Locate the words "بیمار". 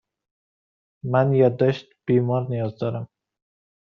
2.07-2.47